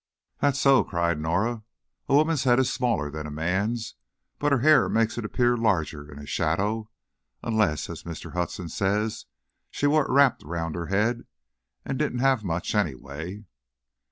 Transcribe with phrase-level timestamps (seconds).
[0.39, 1.61] "That's so," cried Norah.
[2.09, 3.93] "A woman's head is smaller than a man's,
[4.39, 6.89] but her hair makes it appear larger in a shadow.
[7.43, 8.33] Unless, as Mr.
[8.33, 9.27] Hudson says,
[9.69, 11.27] she wore it wrapped round her head,
[11.85, 13.45] and didn't have much, anyway."